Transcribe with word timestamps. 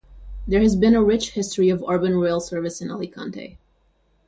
There 0.47 0.61
has 0.63 0.75
been 0.75 0.95
a 0.95 1.03
rich 1.03 1.33
history 1.33 1.69
of 1.69 1.85
urban 1.87 2.17
rail 2.17 2.39
service 2.39 2.81
in 2.81 2.89
Alicante. 2.89 3.59